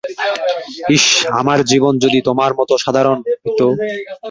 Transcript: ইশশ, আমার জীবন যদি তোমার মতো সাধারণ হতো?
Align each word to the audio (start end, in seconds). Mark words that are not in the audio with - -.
ইশশ, 0.95 1.07
আমার 1.39 1.59
জীবন 1.71 1.93
যদি 2.03 2.19
তোমার 2.27 2.51
মতো 2.59 2.73
সাধারণ 2.77 3.17
হতো? 3.43 3.65